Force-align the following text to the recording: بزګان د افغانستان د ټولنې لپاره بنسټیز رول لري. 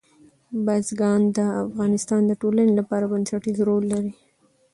بزګان 0.65 1.21
د 1.37 1.39
افغانستان 1.65 2.21
د 2.27 2.31
ټولنې 2.41 2.73
لپاره 2.79 3.09
بنسټیز 3.13 3.57
رول 3.67 3.83
لري. 3.93 4.11